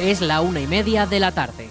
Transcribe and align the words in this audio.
Es 0.00 0.20
la 0.20 0.40
una 0.42 0.60
y 0.60 0.66
media 0.68 1.06
de 1.06 1.18
la 1.18 1.32
tarde. 1.32 1.68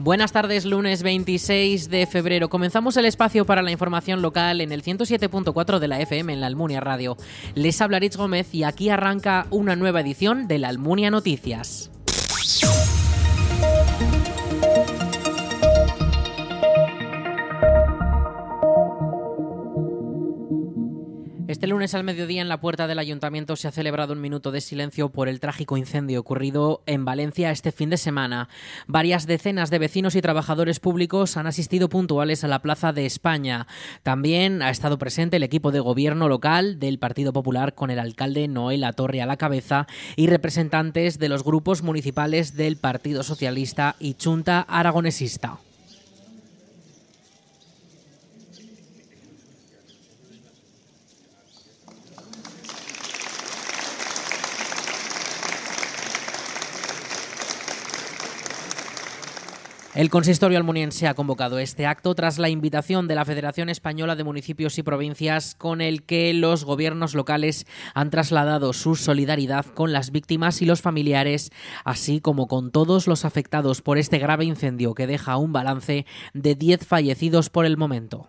Buenas 0.00 0.32
tardes, 0.32 0.64
lunes 0.64 1.04
26 1.04 1.88
de 1.88 2.06
febrero. 2.06 2.48
Comenzamos 2.48 2.96
el 2.96 3.04
espacio 3.04 3.44
para 3.44 3.62
la 3.62 3.70
información 3.70 4.22
local 4.22 4.60
en 4.60 4.72
el 4.72 4.82
107.4 4.82 5.78
de 5.78 5.86
la 5.86 6.00
FM 6.00 6.32
en 6.32 6.40
la 6.40 6.48
Almunia 6.48 6.80
Radio. 6.80 7.16
Les 7.54 7.80
habla 7.80 8.00
Rich 8.00 8.16
Gómez 8.16 8.52
y 8.52 8.64
aquí 8.64 8.88
arranca 8.88 9.46
una 9.50 9.76
nueva 9.76 10.00
edición 10.00 10.48
de 10.48 10.58
la 10.58 10.68
Almunia 10.68 11.12
Noticias. 11.12 11.90
Este 21.60 21.68
lunes 21.68 21.94
al 21.94 22.04
mediodía 22.04 22.40
en 22.40 22.48
la 22.48 22.62
puerta 22.62 22.86
del 22.86 22.98
ayuntamiento 22.98 23.54
se 23.54 23.68
ha 23.68 23.70
celebrado 23.70 24.14
un 24.14 24.20
minuto 24.22 24.50
de 24.50 24.62
silencio 24.62 25.10
por 25.10 25.28
el 25.28 25.40
trágico 25.40 25.76
incendio 25.76 26.18
ocurrido 26.18 26.82
en 26.86 27.04
Valencia 27.04 27.50
este 27.50 27.70
fin 27.70 27.90
de 27.90 27.98
semana. 27.98 28.48
Varias 28.86 29.26
decenas 29.26 29.68
de 29.68 29.78
vecinos 29.78 30.14
y 30.14 30.22
trabajadores 30.22 30.80
públicos 30.80 31.36
han 31.36 31.46
asistido 31.46 31.90
puntuales 31.90 32.44
a 32.44 32.48
la 32.48 32.62
Plaza 32.62 32.94
de 32.94 33.04
España. 33.04 33.66
También 34.02 34.62
ha 34.62 34.70
estado 34.70 34.96
presente 34.96 35.36
el 35.36 35.42
equipo 35.42 35.70
de 35.70 35.80
gobierno 35.80 36.30
local 36.30 36.78
del 36.78 36.98
Partido 36.98 37.34
Popular 37.34 37.74
con 37.74 37.90
el 37.90 37.98
alcalde 37.98 38.48
Noel 38.48 38.86
Torre 38.96 39.20
a 39.20 39.26
la 39.26 39.36
cabeza 39.36 39.86
y 40.16 40.28
representantes 40.28 41.18
de 41.18 41.28
los 41.28 41.44
grupos 41.44 41.82
municipales 41.82 42.56
del 42.56 42.78
Partido 42.78 43.22
Socialista 43.22 43.96
y 43.98 44.14
Chunta 44.14 44.62
Aragonesista. 44.62 45.58
El 59.92 60.08
consistorio 60.08 60.56
almuniense 60.56 61.08
ha 61.08 61.14
convocado 61.14 61.58
este 61.58 61.84
acto 61.84 62.14
tras 62.14 62.38
la 62.38 62.48
invitación 62.48 63.08
de 63.08 63.16
la 63.16 63.24
Federación 63.24 63.68
Española 63.68 64.14
de 64.14 64.22
Municipios 64.22 64.78
y 64.78 64.84
Provincias 64.84 65.56
con 65.56 65.80
el 65.80 66.04
que 66.04 66.32
los 66.32 66.64
gobiernos 66.64 67.16
locales 67.16 67.66
han 67.92 68.10
trasladado 68.10 68.72
su 68.72 68.94
solidaridad 68.94 69.66
con 69.66 69.92
las 69.92 70.12
víctimas 70.12 70.62
y 70.62 70.66
los 70.66 70.80
familiares, 70.80 71.50
así 71.84 72.20
como 72.20 72.46
con 72.46 72.70
todos 72.70 73.08
los 73.08 73.24
afectados 73.24 73.82
por 73.82 73.98
este 73.98 74.18
grave 74.18 74.44
incendio 74.44 74.94
que 74.94 75.08
deja 75.08 75.36
un 75.36 75.52
balance 75.52 76.06
de 76.34 76.54
10 76.54 76.86
fallecidos 76.86 77.50
por 77.50 77.66
el 77.66 77.76
momento. 77.76 78.28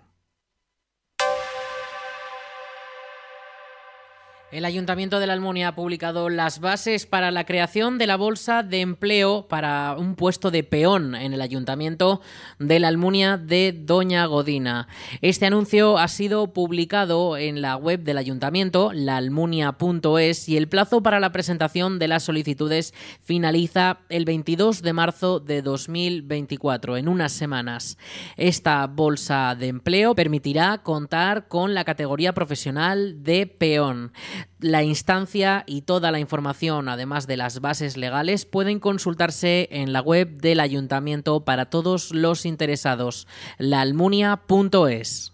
El 4.51 4.65
Ayuntamiento 4.65 5.21
de 5.21 5.27
la 5.27 5.33
Almunia 5.33 5.69
ha 5.69 5.75
publicado 5.75 6.27
las 6.27 6.59
bases 6.59 7.05
para 7.05 7.31
la 7.31 7.45
creación 7.45 7.97
de 7.97 8.05
la 8.05 8.17
bolsa 8.17 8.63
de 8.63 8.81
empleo 8.81 9.47
para 9.47 9.95
un 9.97 10.15
puesto 10.15 10.51
de 10.51 10.65
peón 10.65 11.15
en 11.15 11.31
el 11.31 11.39
Ayuntamiento 11.39 12.19
de 12.59 12.81
la 12.81 12.89
Almunia 12.89 13.37
de 13.37 13.71
Doña 13.71 14.25
Godina. 14.25 14.89
Este 15.21 15.45
anuncio 15.45 15.97
ha 15.97 16.09
sido 16.09 16.51
publicado 16.51 17.37
en 17.37 17.61
la 17.61 17.77
web 17.77 18.01
del 18.01 18.17
Ayuntamiento, 18.17 18.91
laalmunia.es, 18.93 20.49
y 20.49 20.57
el 20.57 20.67
plazo 20.67 21.01
para 21.01 21.21
la 21.21 21.31
presentación 21.31 21.97
de 21.97 22.09
las 22.09 22.23
solicitudes 22.23 22.93
finaliza 23.21 23.99
el 24.09 24.25
22 24.25 24.81
de 24.81 24.91
marzo 24.91 25.39
de 25.39 25.61
2024, 25.61 26.97
en 26.97 27.07
unas 27.07 27.31
semanas. 27.31 27.97
Esta 28.35 28.85
bolsa 28.87 29.55
de 29.57 29.69
empleo 29.69 30.13
permitirá 30.13 30.79
contar 30.79 31.47
con 31.47 31.73
la 31.73 31.85
categoría 31.85 32.33
profesional 32.33 33.23
de 33.23 33.47
peón. 33.47 34.11
La 34.59 34.83
instancia 34.83 35.63
y 35.67 35.81
toda 35.81 36.11
la 36.11 36.19
información, 36.19 36.89
además 36.89 37.27
de 37.27 37.37
las 37.37 37.61
bases 37.61 37.97
legales, 37.97 38.45
pueden 38.45 38.79
consultarse 38.79 39.67
en 39.71 39.93
la 39.93 40.01
web 40.01 40.39
del 40.39 40.59
ayuntamiento 40.59 41.45
para 41.45 41.69
todos 41.69 42.11
los 42.11 42.45
interesados, 42.45 43.27
laalmunia.es. 43.57 45.30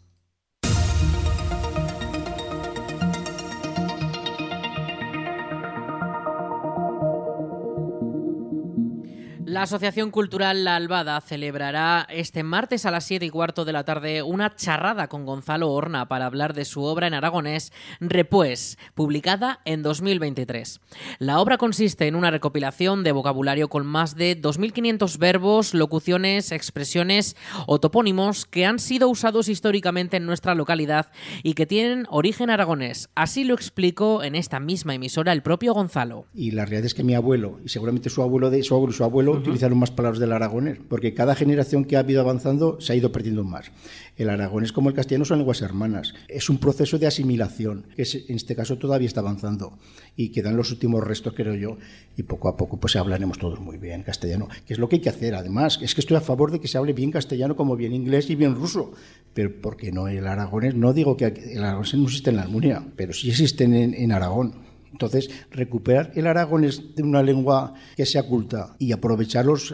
La 9.47 9.61
Asociación 9.61 10.11
Cultural 10.11 10.65
La 10.65 10.75
Albada 10.75 11.21
celebrará 11.21 12.05
este 12.09 12.43
martes 12.43 12.85
a 12.85 12.91
las 12.91 13.05
7 13.05 13.27
y 13.27 13.29
cuarto 13.29 13.63
de 13.63 13.71
la 13.71 13.85
tarde 13.85 14.21
una 14.21 14.53
charrada 14.53 15.07
con 15.07 15.25
Gonzalo 15.25 15.71
Horna 15.71 16.09
para 16.09 16.25
hablar 16.25 16.53
de 16.53 16.65
su 16.65 16.83
obra 16.83 17.07
en 17.07 17.13
aragonés 17.13 17.71
Repués, 18.01 18.77
publicada 18.93 19.61
en 19.63 19.83
2023. 19.83 20.81
La 21.19 21.39
obra 21.39 21.57
consiste 21.57 22.07
en 22.07 22.15
una 22.15 22.29
recopilación 22.29 23.05
de 23.05 23.13
vocabulario 23.13 23.69
con 23.69 23.85
más 23.85 24.17
de 24.17 24.37
2.500 24.37 25.17
verbos, 25.17 25.73
locuciones, 25.73 26.51
expresiones 26.51 27.37
o 27.67 27.79
topónimos 27.79 28.45
que 28.45 28.65
han 28.65 28.79
sido 28.79 29.07
usados 29.07 29.47
históricamente 29.47 30.17
en 30.17 30.25
nuestra 30.25 30.55
localidad 30.55 31.09
y 31.41 31.53
que 31.53 31.65
tienen 31.65 32.05
origen 32.09 32.49
aragonés. 32.49 33.07
Así 33.15 33.45
lo 33.45 33.53
explicó 33.53 34.23
en 34.23 34.35
esta 34.35 34.59
misma 34.59 34.95
emisora 34.95 35.31
el 35.31 35.41
propio 35.41 35.73
Gonzalo. 35.73 36.25
Y 36.35 36.51
la 36.51 36.65
realidad 36.65 36.87
es 36.87 36.93
que 36.93 37.05
mi 37.05 37.15
abuelo, 37.15 37.61
y 37.63 37.69
seguramente 37.69 38.09
su 38.09 38.21
abuelo 38.21 38.49
de 38.49 38.61
su 38.61 38.75
abuelo 38.75 38.91
y 38.91 38.95
su 38.97 39.03
abuelo, 39.05 39.37
utilizaron 39.47 39.77
más 39.77 39.91
palabras 39.91 40.19
del 40.19 40.33
aragonés, 40.33 40.79
porque 40.87 41.13
cada 41.13 41.35
generación 41.35 41.85
que 41.85 41.97
ha 41.97 42.05
ido 42.07 42.21
avanzando 42.21 42.79
se 42.81 42.93
ha 42.93 42.95
ido 42.95 43.11
perdiendo 43.11 43.43
más. 43.43 43.71
El 44.17 44.29
aragonés 44.29 44.71
como 44.71 44.89
el 44.89 44.95
castellano 44.95 45.25
son 45.25 45.39
lenguas 45.39 45.61
hermanas. 45.61 46.13
Es 46.27 46.49
un 46.49 46.57
proceso 46.57 46.97
de 46.99 47.07
asimilación, 47.07 47.85
que 47.95 48.03
en 48.03 48.35
este 48.35 48.55
caso 48.55 48.77
todavía 48.77 49.07
está 49.07 49.21
avanzando 49.21 49.77
y 50.15 50.29
quedan 50.29 50.57
los 50.57 50.71
últimos 50.71 51.03
restos, 51.03 51.33
creo 51.33 51.55
yo, 51.55 51.77
y 52.15 52.23
poco 52.23 52.49
a 52.49 52.57
poco 52.57 52.77
pues 52.79 52.95
hablaremos 52.95 53.37
todos 53.37 53.59
muy 53.59 53.77
bien 53.77 54.03
castellano, 54.03 54.47
que 54.65 54.73
es 54.73 54.79
lo 54.79 54.89
que 54.89 54.97
hay 54.97 55.01
que 55.01 55.09
hacer. 55.09 55.35
Además, 55.35 55.79
es 55.81 55.95
que 55.95 56.01
estoy 56.01 56.17
a 56.17 56.21
favor 56.21 56.51
de 56.51 56.59
que 56.59 56.67
se 56.67 56.77
hable 56.77 56.93
bien 56.93 57.11
castellano 57.11 57.55
como 57.55 57.75
bien 57.75 57.93
inglés 57.93 58.29
y 58.29 58.35
bien 58.35 58.55
ruso, 58.55 58.91
pero 59.33 59.51
porque 59.61 59.91
no 59.91 60.07
el 60.07 60.27
aragonés, 60.27 60.75
no 60.75 60.93
digo 60.93 61.15
que 61.15 61.25
el 61.25 61.63
aragonés 61.63 61.93
no 61.95 62.05
existe 62.05 62.31
en 62.31 62.35
la 62.35 62.43
Almunia, 62.43 62.83
pero 62.95 63.13
sí 63.13 63.29
existe 63.29 63.63
en 63.63 64.11
Aragón. 64.11 64.66
Entonces, 64.91 65.29
recuperar 65.51 66.11
el 66.15 66.27
aragonés 66.27 66.95
de 66.95 67.03
una 67.03 67.21
lengua 67.23 67.73
que 67.95 68.05
sea 68.05 68.23
culta 68.23 68.75
y 68.79 68.91
aprovechar 68.91 69.45
los, 69.45 69.73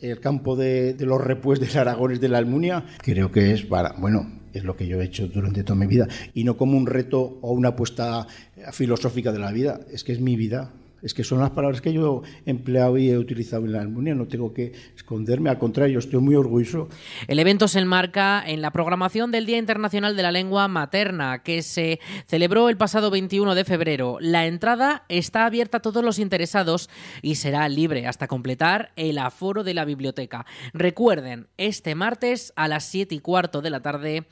el 0.00 0.20
campo 0.20 0.56
de, 0.56 0.96
los 1.00 1.22
repuestos 1.22 1.68
del 1.68 1.78
aragones 1.78 2.20
de 2.20 2.28
la 2.28 2.38
Almunia, 2.38 2.84
creo 3.02 3.30
que 3.30 3.52
es 3.52 3.62
para, 3.64 3.94
bueno, 3.98 4.40
es 4.52 4.64
lo 4.64 4.76
que 4.76 4.86
yo 4.86 5.00
he 5.00 5.04
hecho 5.04 5.28
durante 5.28 5.62
toda 5.62 5.78
mi 5.78 5.86
vida, 5.86 6.08
y 6.34 6.44
no 6.44 6.56
como 6.56 6.76
un 6.76 6.86
reto 6.86 7.38
o 7.40 7.52
una 7.52 7.70
apuesta 7.70 8.26
filosófica 8.72 9.32
de 9.32 9.38
la 9.38 9.52
vida, 9.52 9.80
es 9.90 10.04
que 10.04 10.12
es 10.12 10.20
mi 10.20 10.36
vida. 10.36 10.72
Es 11.00 11.14
que 11.14 11.22
son 11.22 11.38
las 11.38 11.50
palabras 11.50 11.80
que 11.80 11.92
yo 11.92 12.22
he 12.44 12.50
empleado 12.50 12.98
y 12.98 13.10
he 13.10 13.18
utilizado 13.18 13.64
en 13.64 13.72
la 13.72 13.80
Almunia, 13.80 14.14
no 14.16 14.26
tengo 14.26 14.52
que 14.52 14.72
esconderme, 14.96 15.48
al 15.48 15.58
contrario, 15.58 16.00
estoy 16.00 16.20
muy 16.20 16.34
orgulloso. 16.34 16.88
El 17.28 17.38
evento 17.38 17.68
se 17.68 17.78
enmarca 17.78 18.42
en 18.44 18.62
la 18.62 18.72
programación 18.72 19.30
del 19.30 19.46
Día 19.46 19.58
Internacional 19.58 20.16
de 20.16 20.22
la 20.24 20.32
Lengua 20.32 20.66
Materna, 20.66 21.44
que 21.44 21.62
se 21.62 22.00
celebró 22.26 22.68
el 22.68 22.76
pasado 22.76 23.10
21 23.10 23.54
de 23.54 23.64
febrero. 23.64 24.18
La 24.20 24.46
entrada 24.46 25.04
está 25.08 25.46
abierta 25.46 25.78
a 25.78 25.82
todos 25.82 26.02
los 26.04 26.18
interesados 26.18 26.90
y 27.22 27.36
será 27.36 27.68
libre 27.68 28.08
hasta 28.08 28.26
completar 28.26 28.90
el 28.96 29.18
aforo 29.18 29.62
de 29.62 29.74
la 29.74 29.84
biblioteca. 29.84 30.46
Recuerden, 30.72 31.46
este 31.58 31.94
martes 31.94 32.52
a 32.56 32.66
las 32.66 32.84
7 32.84 33.14
y 33.14 33.20
cuarto 33.20 33.62
de 33.62 33.70
la 33.70 33.82
tarde, 33.82 34.26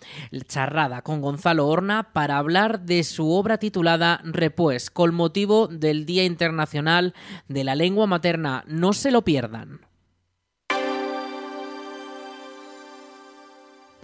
charrada 0.49 1.03
con 1.03 1.21
Gonzalo 1.21 1.69
Horna 1.69 2.13
para 2.13 2.39
hablar 2.39 2.81
de 2.81 3.05
su 3.05 3.31
obra 3.31 3.59
titulada 3.59 4.21
Repues, 4.25 4.91
con 4.91 5.15
motivo 5.15 5.69
del 5.69 6.07
Día 6.07 6.25
Internacional 6.25 6.56
Nacional 6.57 7.15
de 7.49 7.65
la 7.65 7.75
Lengua 7.75 8.07
Materna. 8.07 8.65
No 8.67 8.93
se 8.93 9.11
lo 9.11 9.23
pierdan. 9.23 9.86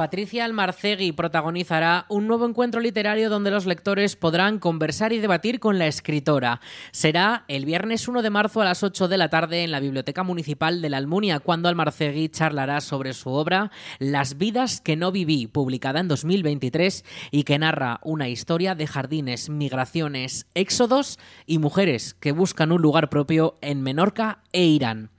Patricia 0.02 0.44
Almarcegui 0.44 1.12
protagonizará 1.12 2.06
un 2.08 2.26
nuevo 2.26 2.44
encuentro 2.44 2.80
literario 2.80 3.30
donde 3.30 3.52
los 3.52 3.66
lectores 3.66 4.16
podrán 4.16 4.58
conversar 4.58 5.12
y 5.12 5.20
debatir 5.20 5.60
con 5.60 5.78
la 5.78 5.86
escritora. 5.86 6.60
Será 6.90 7.44
el 7.46 7.64
viernes 7.64 8.08
1 8.08 8.20
de 8.22 8.30
marzo 8.30 8.60
a 8.60 8.64
las 8.64 8.82
8 8.82 9.06
de 9.06 9.16
la 9.16 9.28
tarde 9.28 9.62
en 9.62 9.70
la 9.70 9.78
Biblioteca 9.78 10.24
Municipal 10.24 10.82
de 10.82 10.90
la 10.90 10.96
Almunia, 10.96 11.38
cuando 11.38 11.68
Almarcegui 11.68 12.30
charlará 12.30 12.80
sobre 12.80 13.12
su 13.12 13.30
obra 13.30 13.70
Las 14.00 14.38
vidas 14.38 14.80
que 14.80 14.96
no 14.96 15.12
viví, 15.12 15.46
publicada 15.46 16.00
en 16.00 16.08
2023 16.08 17.04
y 17.30 17.44
que 17.44 17.60
narra 17.60 18.00
una 18.02 18.28
historia 18.28 18.74
de 18.74 18.88
jardines, 18.88 19.50
migraciones, 19.50 20.48
éxodos 20.54 21.20
y 21.46 21.58
mujeres 21.58 22.14
que 22.14 22.32
buscan 22.32 22.72
un 22.72 22.82
lugar 22.82 23.08
propio 23.08 23.56
en 23.60 23.82
Menorca 23.82 24.40
e 24.52 24.64
Irán. 24.64 25.10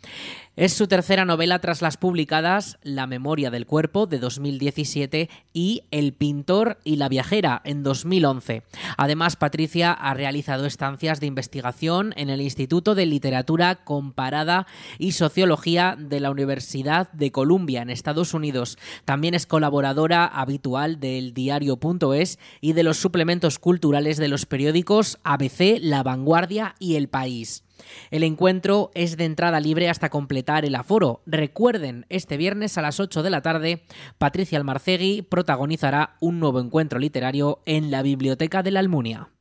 Es 0.55 0.73
su 0.73 0.87
tercera 0.87 1.25
novela 1.25 1.57
tras 1.57 1.81
las 1.81 1.97
publicadas 1.97 2.77
La 2.83 3.07
memoria 3.07 3.49
del 3.49 3.65
cuerpo 3.65 4.05
de 4.05 4.19
2017 4.19 5.27
y 5.51 5.81
El 5.89 6.13
pintor 6.13 6.77
y 6.83 6.97
la 6.97 7.09
viajera 7.09 7.59
en 7.65 7.81
2011. 7.81 8.61
Además, 8.95 9.35
Patricia 9.35 9.91
ha 9.91 10.13
realizado 10.13 10.67
estancias 10.67 11.19
de 11.19 11.25
investigación 11.25 12.13
en 12.17 12.29
el 12.29 12.39
Instituto 12.39 12.93
de 12.93 13.07
Literatura 13.07 13.83
Comparada 13.83 14.67
y 14.99 15.13
Sociología 15.13 15.97
de 15.97 16.19
la 16.19 16.29
Universidad 16.29 17.11
de 17.13 17.31
Columbia 17.31 17.81
en 17.81 17.89
Estados 17.89 18.35
Unidos. 18.35 18.77
También 19.05 19.33
es 19.33 19.47
colaboradora 19.47 20.27
habitual 20.27 20.99
del 20.99 21.33
diario.es 21.33 22.37
y 22.61 22.73
de 22.73 22.83
los 22.83 22.97
suplementos 22.97 23.57
culturales 23.57 24.17
de 24.17 24.27
los 24.27 24.45
periódicos 24.45 25.17
ABC, 25.23 25.79
La 25.81 26.03
Vanguardia 26.03 26.75
y 26.77 26.93
El 26.93 27.07
País. 27.07 27.63
El 28.11 28.23
encuentro 28.23 28.91
es 28.93 29.17
de 29.17 29.25
entrada 29.25 29.59
libre 29.59 29.89
hasta 29.89 30.09
completar 30.09 30.65
el 30.65 30.75
aforo. 30.75 31.21
Recuerden, 31.25 32.05
este 32.09 32.37
viernes 32.37 32.77
a 32.77 32.81
las 32.81 32.99
8 32.99 33.23
de 33.23 33.29
la 33.29 33.41
tarde, 33.41 33.83
Patricia 34.17 34.57
Almarcegui 34.57 35.21
protagonizará 35.21 36.15
un 36.19 36.39
nuevo 36.39 36.59
encuentro 36.59 36.99
literario 36.99 37.61
en 37.65 37.91
la 37.91 38.01
Biblioteca 38.01 38.63
de 38.63 38.71
la 38.71 38.79
Almunia. 38.79 39.32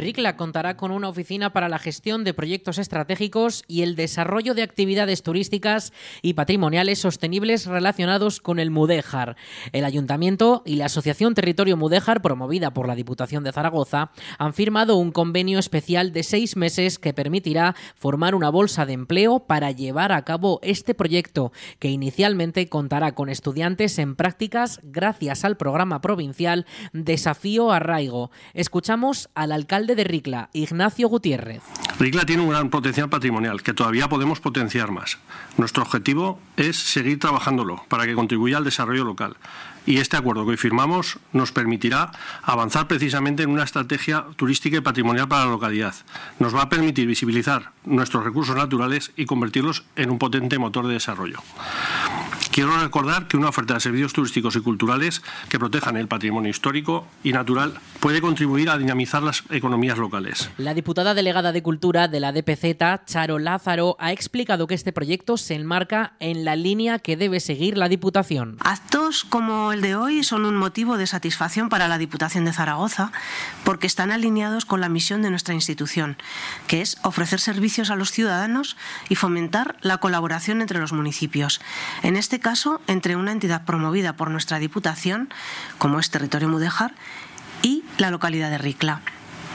RICLA 0.00 0.36
contará 0.36 0.76
con 0.76 0.90
una 0.90 1.08
oficina 1.08 1.52
para 1.52 1.68
la 1.68 1.78
gestión 1.78 2.24
de 2.24 2.34
proyectos 2.34 2.78
estratégicos 2.78 3.64
y 3.68 3.82
el 3.82 3.96
desarrollo 3.96 4.54
de 4.54 4.62
actividades 4.62 5.22
turísticas 5.22 5.92
y 6.22 6.34
patrimoniales 6.34 6.98
sostenibles 6.98 7.66
relacionados 7.66 8.40
con 8.40 8.58
el 8.58 8.70
Mudéjar. 8.70 9.36
El 9.72 9.84
Ayuntamiento 9.84 10.62
y 10.64 10.76
la 10.76 10.86
Asociación 10.86 11.34
Territorio 11.34 11.76
Mudéjar, 11.76 12.22
promovida 12.22 12.72
por 12.72 12.88
la 12.88 12.94
Diputación 12.94 13.44
de 13.44 13.52
Zaragoza, 13.52 14.10
han 14.38 14.54
firmado 14.54 14.96
un 14.96 15.12
convenio 15.12 15.58
especial 15.58 16.12
de 16.12 16.22
seis 16.22 16.56
meses 16.56 16.98
que 16.98 17.14
permitirá 17.14 17.76
formar 17.94 18.34
una 18.34 18.50
bolsa 18.50 18.86
de 18.86 18.94
empleo 18.94 19.40
para 19.40 19.70
llevar 19.70 20.12
a 20.12 20.24
cabo 20.24 20.60
este 20.62 20.94
proyecto, 20.94 21.52
que 21.78 21.88
inicialmente 21.88 22.68
contará 22.68 23.12
con 23.12 23.28
estudiantes 23.28 23.98
en 23.98 24.16
prácticas 24.16 24.80
gracias 24.82 25.44
al 25.44 25.56
programa 25.56 26.00
provincial 26.00 26.66
Desafío 26.92 27.70
Arraigo. 27.70 28.30
Escuchamos 28.54 29.28
al 29.34 29.52
alcalde 29.52 29.89
de 29.94 30.04
Ricla, 30.04 30.50
Ignacio 30.52 31.08
Gutiérrez. 31.08 31.62
Ricla 31.98 32.24
tiene 32.24 32.42
un 32.42 32.48
gran 32.48 32.70
potencial 32.70 33.10
patrimonial 33.10 33.62
que 33.62 33.74
todavía 33.74 34.08
podemos 34.08 34.40
potenciar 34.40 34.90
más. 34.90 35.18
Nuestro 35.58 35.82
objetivo 35.82 36.40
es 36.56 36.76
seguir 36.78 37.18
trabajándolo 37.18 37.84
para 37.88 38.06
que 38.06 38.14
contribuya 38.14 38.56
al 38.56 38.64
desarrollo 38.64 39.04
local. 39.04 39.36
Y 39.86 39.98
este 39.98 40.16
acuerdo 40.16 40.44
que 40.44 40.52
hoy 40.52 40.56
firmamos 40.56 41.18
nos 41.32 41.52
permitirá 41.52 42.12
avanzar 42.42 42.86
precisamente 42.86 43.42
en 43.42 43.50
una 43.50 43.64
estrategia 43.64 44.24
turística 44.36 44.76
y 44.76 44.80
patrimonial 44.80 45.28
para 45.28 45.44
la 45.44 45.50
localidad. 45.50 45.94
Nos 46.38 46.54
va 46.54 46.62
a 46.62 46.68
permitir 46.68 47.06
visibilizar 47.06 47.72
nuestros 47.84 48.24
recursos 48.24 48.56
naturales 48.56 49.12
y 49.16 49.26
convertirlos 49.26 49.84
en 49.96 50.10
un 50.10 50.18
potente 50.18 50.58
motor 50.58 50.86
de 50.86 50.94
desarrollo. 50.94 51.42
Quiero 52.50 52.76
recordar 52.80 53.28
que 53.28 53.36
una 53.36 53.48
oferta 53.48 53.74
de 53.74 53.80
servicios 53.80 54.12
turísticos 54.12 54.56
y 54.56 54.60
culturales 54.60 55.22
que 55.48 55.60
protejan 55.60 55.96
el 55.96 56.08
patrimonio 56.08 56.50
histórico 56.50 57.06
y 57.22 57.32
natural 57.32 57.74
puede 58.00 58.20
contribuir 58.20 58.70
a 58.70 58.76
dinamizar 58.76 59.22
las 59.22 59.44
economías 59.50 59.98
locales. 59.98 60.50
La 60.58 60.74
diputada 60.74 61.14
delegada 61.14 61.52
de 61.52 61.62
Cultura 61.62 62.08
de 62.08 62.18
la 62.18 62.32
DPZ, 62.32 63.04
Charo 63.06 63.38
Lázaro, 63.38 63.94
ha 64.00 64.10
explicado 64.10 64.66
que 64.66 64.74
este 64.74 64.92
proyecto 64.92 65.36
se 65.36 65.54
enmarca 65.54 66.14
en 66.18 66.44
la 66.44 66.56
línea 66.56 66.98
que 66.98 67.16
debe 67.16 67.38
seguir 67.38 67.78
la 67.78 67.88
Diputación. 67.88 68.56
Actos 68.60 69.22
como 69.22 69.72
el 69.72 69.80
de 69.80 69.94
hoy 69.94 70.24
son 70.24 70.44
un 70.44 70.56
motivo 70.56 70.96
de 70.96 71.06
satisfacción 71.06 71.68
para 71.68 71.86
la 71.86 71.98
Diputación 71.98 72.44
de 72.44 72.52
Zaragoza 72.52 73.12
porque 73.62 73.86
están 73.86 74.10
alineados 74.10 74.64
con 74.64 74.80
la 74.80 74.88
misión 74.88 75.22
de 75.22 75.30
nuestra 75.30 75.54
institución, 75.54 76.16
que 76.66 76.80
es 76.80 76.96
ofrecer 77.04 77.38
servicios 77.38 77.90
a 77.90 77.96
los 77.96 78.10
ciudadanos 78.10 78.76
y 79.08 79.14
fomentar 79.14 79.76
la 79.82 79.98
colaboración 79.98 80.62
entre 80.62 80.80
los 80.80 80.92
municipios. 80.92 81.60
En 82.02 82.16
este 82.16 82.39
caso 82.40 82.80
entre 82.86 83.16
una 83.16 83.32
entidad 83.32 83.64
promovida 83.64 84.16
por 84.16 84.30
nuestra 84.30 84.58
Diputación, 84.58 85.28
como 85.78 86.00
es 86.00 86.10
Territorio 86.10 86.48
Mudéjar, 86.48 86.94
y 87.62 87.84
la 87.98 88.10
localidad 88.10 88.50
de 88.50 88.58
Ricla. 88.58 89.02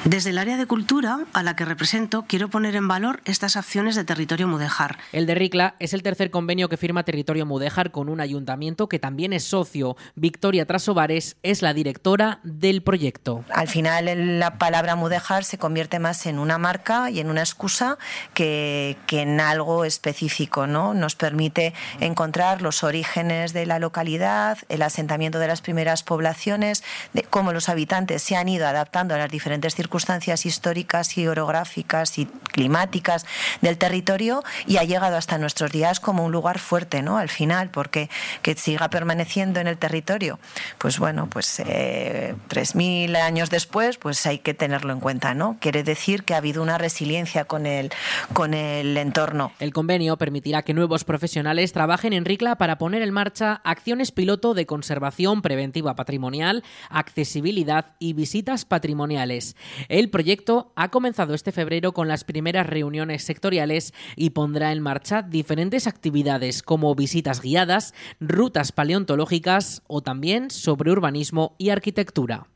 Desde 0.06 0.30
el 0.30 0.38
área 0.38 0.56
de 0.56 0.68
cultura, 0.68 1.22
a 1.34 1.42
la 1.42 1.56
que 1.56 1.66
represento, 1.66 2.26
quiero 2.28 2.48
poner 2.48 2.76
en 2.76 2.88
valor 2.88 3.22
estas 3.26 3.56
acciones 3.56 3.96
de 3.96 4.04
Territorio 4.04 4.48
Mudéjar. 4.48 5.00
El 5.12 5.26
de 5.26 5.34
Ricla 5.34 5.76
es 5.80 5.94
el 5.94 6.04
tercer 6.04 6.30
convenio 6.30 6.70
que 6.70 6.78
firma 6.78 7.02
Territorio 7.02 7.48
Mudéjar 7.48 7.90
con 7.90 8.10
un 8.10 8.22
ayuntamiento 8.22 8.88
que 8.88 9.00
también 9.00 9.34
es 9.34 9.46
socio. 9.46 9.98
Victoria 10.14 10.68
Trasovares 10.68 11.38
es 11.42 11.64
la 11.64 11.74
directora 11.74 12.40
del 12.44 12.84
proyecto. 12.84 13.46
Al 13.50 13.68
final 13.68 14.38
la 14.38 14.60
palabra 14.60 14.96
Mudéjar 14.96 15.44
se 15.44 15.58
convierte 15.58 15.98
más 15.98 16.28
en 16.28 16.38
una 16.38 16.60
marca 16.60 17.10
y 17.10 17.20
en 17.20 17.32
una 17.32 17.42
excusa 17.42 17.98
que, 18.36 18.98
que 19.08 19.24
en 19.24 19.42
algo 19.42 19.86
específico. 19.86 20.68
¿no? 20.68 20.94
Nos 20.94 21.16
permite 21.16 21.74
encontrar 22.00 22.62
los 22.62 22.84
orígenes 22.84 23.54
de 23.54 23.66
la 23.66 23.80
localidad, 23.80 24.60
el 24.70 24.84
asentamiento 24.84 25.40
de 25.40 25.48
las 25.48 25.62
primeras 25.62 26.04
poblaciones, 26.04 26.84
de 27.14 27.24
cómo 27.24 27.54
los 27.54 27.70
habitantes 27.70 28.22
se 28.22 28.36
han 28.36 28.50
ido 28.50 28.68
adaptando 28.68 29.16
a 29.16 29.18
las 29.18 29.32
diferentes 29.32 29.74
circunstancias 29.74 29.95
circunstancias 29.96 30.46
históricas 30.46 31.18
y 31.18 31.26
orográficas 31.26 32.20
y 32.20 32.26
climáticas 32.26 33.26
del 33.62 33.78
territorio 33.78 34.44
y 34.68 34.76
ha 34.76 34.84
llegado 34.84 35.16
hasta 35.16 35.38
nuestros 35.38 35.72
días 35.72 36.02
como 36.02 36.26
un 36.26 36.34
lugar 36.34 36.60
fuerte, 36.60 37.02
¿no? 37.02 37.18
Al 37.18 37.30
final, 37.30 37.70
porque 37.70 38.10
que 38.42 38.56
siga 38.56 38.90
permaneciendo 38.90 39.62
en 39.62 39.68
el 39.68 39.78
territorio, 39.78 40.38
pues 40.80 41.00
bueno, 41.00 41.28
pues 41.30 41.62
eh, 41.66 42.36
3.000 42.50 43.16
años 43.16 43.50
después, 43.50 43.96
pues 43.98 44.26
hay 44.26 44.40
que 44.40 44.54
tenerlo 44.54 44.92
en 44.92 45.00
cuenta, 45.00 45.34
¿no? 45.34 45.56
Quiere 45.62 45.82
decir 45.82 46.26
que 46.26 46.34
ha 46.34 46.38
habido 46.38 46.62
una 46.62 46.78
resiliencia 46.78 47.46
con 47.46 47.66
el, 47.66 47.90
con 48.34 48.54
el 48.54 48.98
entorno. 48.98 49.54
El 49.60 49.72
convenio 49.72 50.18
permitirá 50.18 50.64
que 50.64 50.74
nuevos 50.74 51.06
profesionales 51.06 51.72
trabajen 51.72 52.12
en 52.12 52.26
RICLA 52.26 52.58
para 52.58 52.78
poner 52.78 53.02
en 53.02 53.14
marcha 53.14 53.62
acciones 53.64 54.12
piloto 54.12 54.54
de 54.54 54.66
conservación 54.66 55.42
preventiva 55.42 55.96
patrimonial, 55.96 56.66
accesibilidad 56.90 57.94
y 58.00 58.12
visitas 58.12 58.66
patrimoniales. 58.66 59.56
El 59.88 60.10
proyecto 60.10 60.72
ha 60.76 60.90
comenzado 60.90 61.34
este 61.34 61.52
febrero 61.52 61.94
con 61.94 62.08
las 62.08 62.24
primeras 62.24 62.68
reuniones 62.68 63.24
sectoriales 63.24 63.94
y 64.16 64.32
pondrá 64.32 64.72
en 64.72 64.82
marcha 64.82 65.22
diferentes 65.22 65.88
actividades 65.88 66.64
como 66.64 66.96
visitas 66.96 67.42
guiadas, 67.42 67.94
rutas 68.20 68.72
paleontológicas 68.72 69.84
o 69.88 70.02
también 70.02 70.50
sobre 70.50 70.92
urbanismo 70.92 71.56
y 71.58 71.70
arquitectura. 71.70 72.48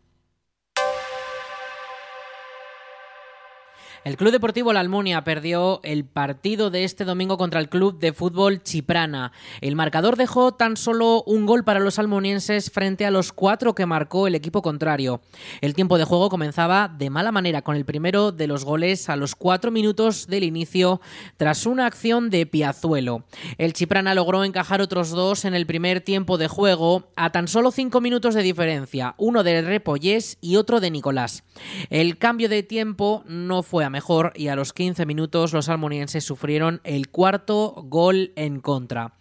El 4.06 4.16
Club 4.16 4.32
Deportivo 4.32 4.72
La 4.72 4.80
Almunia 4.80 5.26
perdió 5.26 5.82
el 5.84 6.06
partido 6.06 6.70
de 6.70 6.86
este 6.86 7.04
domingo 7.04 7.38
contra 7.38 7.60
el 7.60 7.68
Club 7.68 8.00
de 8.00 8.14
Fútbol 8.14 8.64
Chiprana. 8.64 9.34
El 9.60 9.76
marcador 9.76 10.16
dejó 10.16 10.54
tan 10.54 10.78
solo 10.78 11.22
un 11.24 11.46
gol 11.46 11.66
para 11.66 11.82
los 11.82 12.00
almunienses 12.00 12.72
frente 12.72 13.06
a 13.06 13.12
los 13.12 13.34
cuatro 13.34 13.76
que 13.76 13.86
marcó 13.86 14.26
el 14.26 14.36
equipo 14.36 14.62
contrario. 14.62 15.20
El 15.60 15.74
tiempo 15.74 15.98
de 15.98 16.06
juego 16.06 16.30
comenzaba 16.30 16.88
de 16.88 17.10
mala 17.10 17.34
manera 17.34 17.62
con 17.62 17.76
el 17.76 17.84
primero 17.84 18.32
de 18.32 18.48
los 18.48 18.64
goles 18.64 19.10
a 19.10 19.18
los 19.18 19.36
cuatro 19.36 19.70
minutos 19.70 20.28
del 20.28 20.46
inicio 20.46 21.02
tras 21.36 21.66
una 21.66 21.86
acción 21.86 22.30
de 22.30 22.46
Piazuelo. 22.46 23.26
El 23.58 23.74
Chiprana 23.74 24.16
logró 24.16 24.46
encajar 24.46 24.82
otros 24.82 25.10
dos 25.10 25.44
en 25.44 25.54
el 25.54 25.66
primer 25.66 26.00
tiempo 26.00 26.38
de 26.38 26.48
juego 26.48 27.10
a 27.18 27.32
tan 27.32 27.50
solo 27.50 27.70
cinco 27.70 28.00
minutos 28.00 28.34
de 28.34 28.44
diferencia, 28.44 29.16
uno 29.18 29.44
de 29.44 29.62
Repollés 29.62 30.38
y 30.40 30.56
otro 30.56 30.80
de 30.80 30.90
Nicolás. 30.90 31.44
El 31.90 32.18
cambio 32.18 32.48
de 32.48 32.64
tiempo 32.64 33.24
no 33.28 33.62
fue 33.62 33.89
mejor 33.90 34.34
y 34.36 34.48
a 34.48 34.56
los 34.56 34.74
15 34.74 35.06
minutos 35.06 35.54
los 35.54 35.70
almonienses 35.70 36.24
sufrieron 36.24 36.82
el 36.84 37.10
cuarto 37.10 37.76
gol 37.88 38.32
en 38.36 38.60
contra. 38.60 39.14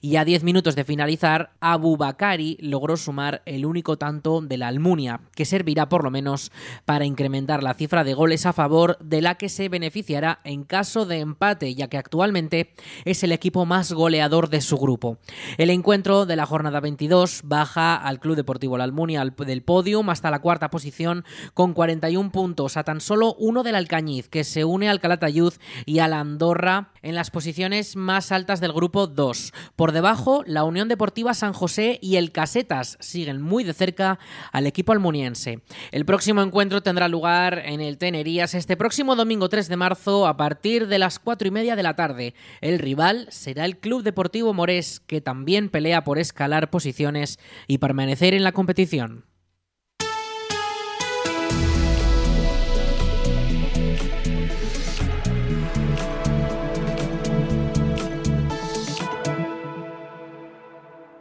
Y 0.00 0.16
a 0.16 0.24
10 0.24 0.44
minutos 0.44 0.76
de 0.76 0.84
finalizar, 0.84 1.50
Abu 1.60 1.96
Bakari 1.96 2.56
logró 2.60 2.96
sumar 2.96 3.42
el 3.46 3.66
único 3.66 3.98
tanto 3.98 4.40
de 4.40 4.56
la 4.56 4.68
Almunia, 4.68 5.20
que 5.34 5.44
servirá 5.44 5.88
por 5.88 6.04
lo 6.04 6.10
menos 6.10 6.52
para 6.84 7.04
incrementar 7.04 7.62
la 7.62 7.74
cifra 7.74 8.04
de 8.04 8.14
goles 8.14 8.46
a 8.46 8.52
favor 8.52 8.98
de 8.98 9.22
la 9.22 9.36
que 9.36 9.48
se 9.48 9.68
beneficiará 9.68 10.40
en 10.44 10.64
caso 10.64 11.06
de 11.06 11.18
empate, 11.18 11.74
ya 11.74 11.88
que 11.88 11.98
actualmente 11.98 12.72
es 13.04 13.22
el 13.22 13.32
equipo 13.32 13.66
más 13.66 13.92
goleador 13.92 14.50
de 14.50 14.60
su 14.60 14.78
grupo. 14.78 15.18
El 15.58 15.70
encuentro 15.70 16.26
de 16.26 16.36
la 16.36 16.46
jornada 16.46 16.80
22 16.80 17.42
baja 17.44 17.96
al 17.96 18.20
Club 18.20 18.36
Deportivo 18.36 18.78
La 18.78 18.84
Almunia 18.84 19.24
del 19.24 19.62
podium 19.62 20.08
hasta 20.10 20.30
la 20.30 20.40
cuarta 20.40 20.70
posición 20.70 21.24
con 21.54 21.74
41 21.74 22.30
puntos, 22.30 22.76
a 22.76 22.84
tan 22.84 23.00
solo 23.00 23.34
uno 23.38 23.62
del 23.62 23.74
Alcañiz 23.74 24.15
que 24.24 24.44
se 24.44 24.64
une 24.64 24.88
al 24.88 25.00
Calatayud 25.00 25.52
y 25.84 25.98
a 25.98 26.08
la 26.08 26.20
Andorra 26.20 26.92
en 27.02 27.14
las 27.14 27.30
posiciones 27.30 27.96
más 27.96 28.32
altas 28.32 28.60
del 28.60 28.72
grupo 28.72 29.06
2. 29.06 29.52
Por 29.76 29.92
debajo, 29.92 30.42
la 30.46 30.64
Unión 30.64 30.88
Deportiva 30.88 31.34
San 31.34 31.52
José 31.52 31.98
y 32.02 32.16
el 32.16 32.32
Casetas 32.32 32.96
siguen 33.00 33.40
muy 33.42 33.64
de 33.64 33.74
cerca 33.74 34.18
al 34.52 34.66
equipo 34.66 34.92
almuniense. 34.92 35.60
El 35.92 36.04
próximo 36.04 36.42
encuentro 36.42 36.82
tendrá 36.82 37.08
lugar 37.08 37.62
en 37.64 37.80
el 37.80 37.98
Tenerías 37.98 38.54
este 38.54 38.76
próximo 38.76 39.16
domingo 39.16 39.48
3 39.48 39.68
de 39.68 39.76
marzo 39.76 40.26
a 40.26 40.36
partir 40.36 40.88
de 40.88 40.98
las 40.98 41.18
4 41.18 41.48
y 41.48 41.50
media 41.50 41.76
de 41.76 41.82
la 41.82 41.94
tarde. 41.94 42.34
El 42.60 42.78
rival 42.78 43.26
será 43.30 43.64
el 43.64 43.78
Club 43.78 44.02
Deportivo 44.02 44.54
Morés, 44.54 45.00
que 45.00 45.20
también 45.20 45.68
pelea 45.68 46.04
por 46.04 46.18
escalar 46.18 46.70
posiciones 46.70 47.38
y 47.66 47.78
permanecer 47.78 48.34
en 48.34 48.44
la 48.44 48.52
competición. 48.52 49.24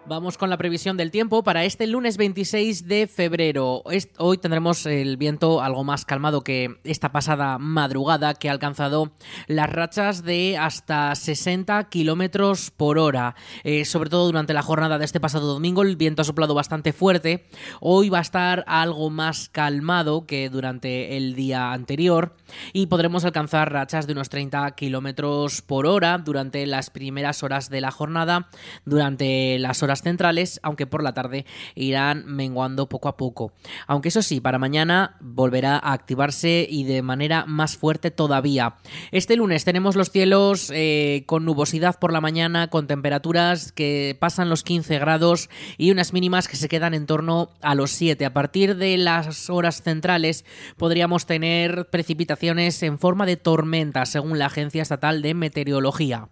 Vamos 0.08 0.38
con 0.38 0.52
la 0.52 0.58
previsión 0.58 0.98
del 0.98 1.10
tiempo 1.10 1.44
para 1.44 1.66
este 1.66 1.88
lunes 1.88 2.18
26 2.18 2.88
de 2.88 3.08
febrero. 3.08 3.82
Hoy 4.20 4.38
tendremos 4.38 4.86
el 4.86 5.18
viento 5.18 5.64
algo 5.64 5.84
más 5.84 6.06
calmado 6.06 6.42
que 6.42 6.78
esta 6.84 7.12
pasada 7.12 7.58
madrugada 7.58 8.36
que 8.36 8.48
ha 8.48 8.52
alcanzado 8.52 9.14
las 9.48 9.68
rachas 9.68 10.24
de 10.24 10.60
hasta 10.60 11.16
60 11.16 11.90
kilómetros 11.90 12.70
por 12.70 13.00
hora. 13.00 13.36
Eh, 13.64 13.84
sobre 13.84 14.12
todo 14.12 14.28
durante 14.28 14.54
la 14.54 14.62
jornada 14.62 15.00
de 15.00 15.06
este 15.06 15.20
pasado 15.20 15.52
domingo 15.52 15.82
el 15.82 15.96
viento 15.96 16.22
ha 16.22 16.26
soplado 16.26 16.54
bastante 16.54 16.94
fuerte. 16.94 17.48
Hoy 17.82 18.10
va 18.10 18.20
a 18.20 18.22
estar 18.22 18.64
algo 18.68 19.10
más 19.10 19.50
calmado 19.50 20.28
que 20.28 20.52
durante 20.52 21.18
el 21.18 21.34
día 21.34 21.74
anterior 21.74 22.36
y 22.74 22.86
podremos 22.86 23.26
alcanzar 23.26 23.74
rachas 23.74 24.06
de 24.06 24.14
unos 24.14 24.30
30 24.30 24.70
kilómetros 24.76 25.64
por 25.64 25.88
hora 25.88 26.20
durante 26.20 26.68
las 26.68 26.92
primeras 26.92 27.42
horas 27.42 27.72
de 27.72 27.82
la 27.82 27.90
jornada, 27.90 28.50
durante 28.86 29.58
las 29.58 29.82
horas 29.82 29.95
centrales, 30.02 30.60
aunque 30.64 30.88
por 30.88 31.04
la 31.04 31.14
tarde 31.14 31.46
irán 31.76 32.24
menguando 32.26 32.88
poco 32.88 33.10
a 33.10 33.18
poco. 33.18 33.52
Aunque 33.88 34.10
eso 34.10 34.22
sí, 34.22 34.42
para 34.42 34.60
mañana 34.60 35.18
volverá 35.20 35.76
a 35.76 35.94
activarse 35.94 36.68
y 36.70 36.84
de 36.84 37.02
manera 37.02 37.46
más 37.46 37.78
fuerte 37.78 38.12
todavía. 38.12 38.76
Este 39.12 39.36
lunes 39.36 39.66
tenemos 39.66 39.96
los 39.96 40.12
cielos 40.12 40.72
eh, 40.74 41.24
con 41.26 41.46
nubosidad 41.46 42.00
por 42.00 42.12
la 42.12 42.22
mañana, 42.22 42.70
con 42.70 42.88
temperaturas 42.88 43.72
que 43.72 44.18
pasan 44.20 44.50
los 44.50 44.64
15 44.64 45.00
grados 45.00 45.50
y 45.78 45.92
unas 45.92 46.14
mínimas 46.14 46.48
que 46.48 46.58
se 46.58 46.68
quedan 46.68 46.94
en 46.94 47.06
torno 47.06 47.50
a 47.62 47.76
los 47.76 47.92
7. 47.92 48.26
A 48.26 48.34
partir 48.34 48.76
de 48.76 48.98
las 48.98 49.50
horas 49.50 49.82
centrales 49.82 50.46
podríamos 50.78 51.26
tener 51.26 51.90
precipitaciones 51.90 52.82
en 52.84 53.00
forma 53.00 53.26
de 53.26 53.38
tormenta, 53.38 54.06
según 54.06 54.40
la 54.40 54.48
Agencia 54.48 54.82
Estatal 54.82 55.22
de 55.22 55.34
Meteorología. 55.34 56.30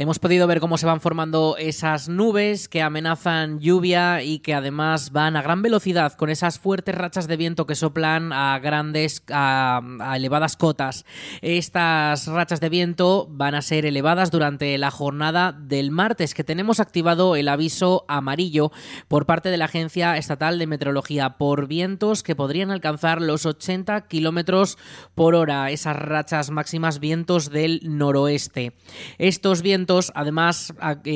Hemos 0.00 0.20
podido 0.20 0.46
ver 0.46 0.60
cómo 0.60 0.78
se 0.78 0.86
van 0.86 1.00
formando 1.00 1.56
esas 1.58 2.08
nubes 2.08 2.68
que 2.68 2.82
amenazan 2.82 3.58
lluvia 3.58 4.22
y 4.22 4.38
que 4.38 4.54
además 4.54 5.10
van 5.10 5.34
a 5.34 5.42
gran 5.42 5.60
velocidad 5.60 6.12
con 6.12 6.30
esas 6.30 6.60
fuertes 6.60 6.94
rachas 6.94 7.26
de 7.26 7.36
viento 7.36 7.66
que 7.66 7.74
soplan 7.74 8.32
a 8.32 8.60
grandes, 8.60 9.24
a, 9.28 9.82
elevadas 10.14 10.56
cotas. 10.56 11.04
Estas 11.42 12.28
rachas 12.28 12.60
de 12.60 12.68
viento 12.68 13.26
van 13.28 13.56
a 13.56 13.60
ser 13.60 13.86
elevadas 13.86 14.30
durante 14.30 14.78
la 14.78 14.92
jornada 14.92 15.50
del 15.50 15.90
martes, 15.90 16.32
que 16.32 16.44
tenemos 16.44 16.78
activado 16.78 17.34
el 17.34 17.48
aviso 17.48 18.04
amarillo 18.06 18.70
por 19.08 19.26
parte 19.26 19.50
de 19.50 19.56
la 19.56 19.64
Agencia 19.64 20.16
Estatal 20.16 20.60
de 20.60 20.68
Meteorología 20.68 21.38
por 21.38 21.66
vientos 21.66 22.22
que 22.22 22.36
podrían 22.36 22.70
alcanzar 22.70 23.20
los 23.20 23.46
80 23.46 24.06
kilómetros 24.06 24.78
por 25.16 25.34
hora. 25.34 25.72
Esas 25.72 25.96
rachas 25.96 26.50
máximas 26.50 27.00
vientos 27.00 27.50
del 27.50 27.80
noroeste. 27.82 28.74
Estos 29.18 29.60
vientos 29.60 29.87
además 30.14 30.74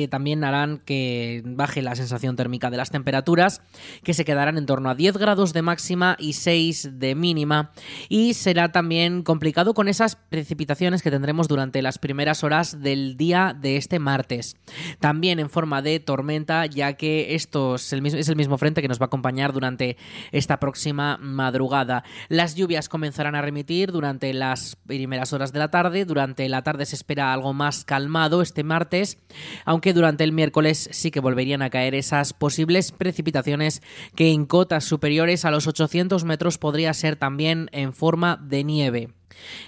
también 0.09 0.43
harán 0.43 0.79
que 0.79 1.41
baje 1.45 1.81
la 1.81 1.95
sensación 1.95 2.35
térmica 2.35 2.69
de 2.69 2.77
las 2.77 2.91
temperaturas, 2.91 3.61
que 4.03 4.13
se 4.13 4.25
quedarán 4.25 4.57
en 4.57 4.65
torno 4.65 4.89
a 4.89 4.95
10 4.95 5.17
grados 5.17 5.53
de 5.53 5.61
máxima 5.61 6.15
y 6.19 6.33
6 6.33 6.99
de 6.99 7.15
mínima, 7.15 7.71
y 8.09 8.33
será 8.33 8.71
también 8.71 9.23
complicado 9.23 9.73
con 9.73 9.87
esas 9.87 10.15
precipitaciones 10.15 11.01
que 11.01 11.11
tendremos 11.11 11.47
durante 11.47 11.81
las 11.81 11.99
primeras 11.99 12.43
horas 12.43 12.81
del 12.81 13.17
día 13.17 13.55
de 13.59 13.77
este 13.77 13.99
martes. 13.99 14.57
También 14.99 15.39
en 15.39 15.49
forma 15.49 15.81
de 15.81 15.99
tormenta, 15.99 16.65
ya 16.65 16.93
que 16.93 17.35
esto 17.35 17.75
es 17.75 17.93
el 17.93 18.01
mismo, 18.01 18.19
es 18.19 18.29
el 18.29 18.35
mismo 18.35 18.57
frente 18.57 18.81
que 18.81 18.87
nos 18.87 18.99
va 18.99 19.05
a 19.05 19.07
acompañar 19.07 19.53
durante 19.53 19.97
esta 20.31 20.59
próxima 20.59 21.17
madrugada. 21.17 22.03
Las 22.29 22.55
lluvias 22.55 22.89
comenzarán 22.89 23.35
a 23.35 23.41
remitir 23.41 23.91
durante 23.91 24.33
las 24.33 24.77
primeras 24.87 25.33
horas 25.33 25.53
de 25.53 25.59
la 25.59 25.69
tarde, 25.69 26.05
durante 26.05 26.47
la 26.49 26.63
tarde 26.63 26.85
se 26.85 26.95
espera 26.95 27.33
algo 27.33 27.53
más 27.53 27.85
calmado, 27.85 28.41
este 28.41 28.62
martes, 28.63 29.17
aunque 29.65 29.93
durante 29.93 30.23
el 30.23 30.31
miércoles 30.31 30.89
sí 30.91 31.11
que 31.11 31.19
volverían 31.19 31.61
a 31.61 31.69
caer 31.69 31.95
esas 31.95 32.33
posibles 32.33 32.91
precipitaciones 32.91 33.81
que 34.15 34.31
en 34.31 34.45
cotas 34.45 34.83
superiores 34.83 35.45
a 35.45 35.51
los 35.51 35.67
800 35.67 36.23
metros 36.23 36.57
podría 36.57 36.93
ser 36.93 37.15
también 37.15 37.69
en 37.71 37.93
forma 37.93 38.37
de 38.37 38.63
nieve. 38.63 39.09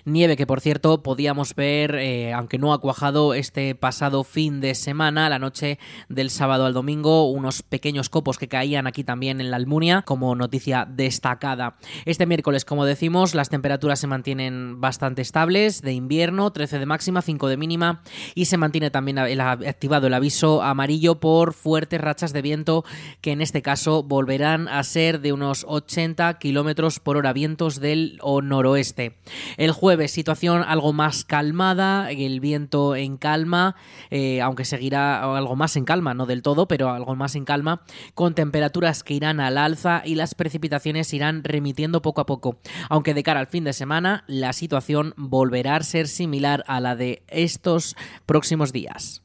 Nieve 0.06 0.38
que, 0.38 0.48
por 0.48 0.62
cierto, 0.62 1.04
podíamos 1.04 1.56
ver, 1.56 1.96
eh, 1.96 2.34
aunque 2.34 2.58
no 2.58 2.74
ha 2.74 2.82
cuajado 2.82 3.34
este 3.34 3.76
pasado 3.76 4.24
fin 4.24 4.62
de 4.62 4.76
semana, 4.76 5.30
la 5.30 5.40
noche 5.40 5.80
del 6.10 6.30
sábado 6.30 6.66
al 6.66 6.74
domingo, 6.74 7.30
unos 7.30 7.64
pequeños 7.64 8.10
copos 8.10 8.38
que 8.38 8.48
caían 8.48 8.88
aquí 8.88 9.04
también 9.04 9.42
en 9.42 9.52
la 9.52 9.58
Almunia, 9.58 10.04
como 10.04 10.36
noticia 10.36 10.86
destacada. 10.90 11.78
Este 12.06 12.26
miércoles, 12.26 12.66
como 12.66 12.86
decimos, 12.86 13.36
las 13.36 13.50
temperaturas 13.50 14.00
se 14.00 14.08
mantienen 14.08 14.82
bastante 14.82 15.22
estables, 15.22 15.82
de 15.82 15.94
invierno, 15.94 16.52
13 16.52 16.80
de 16.80 16.86
máxima, 16.86 17.22
5 17.22 17.48
de 17.48 17.58
mínima, 17.58 18.04
y 18.34 18.46
se 18.46 18.58
mantiene 18.58 18.92
también 18.92 19.20
activado 19.20 20.08
el 20.08 20.14
aviso 20.14 20.62
amarillo 20.62 21.20
por 21.20 21.54
fuertes 21.54 22.02
rachas 22.02 22.34
de 22.34 22.42
viento, 22.42 22.84
que 23.22 23.32
en 23.32 23.42
este 23.42 23.62
caso 23.62 24.04
volverán 24.04 24.68
a 24.68 24.84
ser 24.84 25.22
de 25.22 25.34
unos 25.34 25.66
80 25.68 26.38
kilómetros 26.40 27.00
por 27.00 27.18
hora, 27.18 27.34
vientos 27.34 27.80
del 27.80 28.20
o 28.22 28.42
noroeste. 28.42 29.18
El 29.58 29.72
jueves, 29.72 30.12
situación 30.12 30.64
algo 30.64 30.94
más 30.94 31.26
calmada, 31.26 32.12
el 32.12 32.40
viento 32.40 32.96
en 32.96 33.18
calma, 33.18 33.76
eh, 34.10 34.42
aunque 34.42 34.66
seguirá 34.66 35.36
algo 35.36 35.56
más 35.56 35.76
en 35.76 35.86
calma, 35.86 36.14
no 36.14 36.26
del 36.26 36.42
todo, 36.42 36.68
pero 36.68 36.90
algo 36.90 37.16
más 37.16 37.36
en 37.36 37.46
calma, 37.46 37.82
con 38.14 38.36
temperaturas 38.36 39.04
que 39.04 39.16
irán 39.16 39.40
al 39.40 39.58
alza 39.58 40.02
y 40.06 40.16
las 40.16 40.36
precipitaciones 40.36 41.14
irán 41.14 41.44
remitiendo 41.44 42.02
poco 42.02 42.22
a 42.22 42.26
poco. 42.26 42.60
Aunque 42.90 43.14
de 43.14 43.24
cara 43.24 43.40
al 43.40 43.48
fin 43.48 43.64
de 43.64 43.74
semana, 43.74 44.24
la 44.28 44.54
situación 44.54 45.14
volverá 45.18 45.76
a 45.76 45.84
ser 45.84 46.08
similar 46.08 46.64
a 46.68 46.80
la 46.80 46.96
de 46.96 47.24
estos 47.28 47.96
próximos 48.26 48.72
días. 48.72 49.25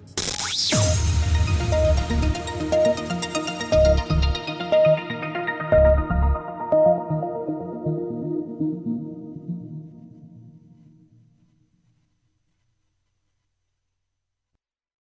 Show. 0.71 1.00